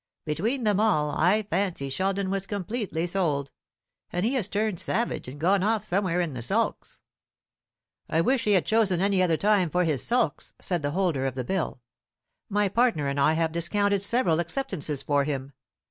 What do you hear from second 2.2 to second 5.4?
was completely sold; and he has turned savage and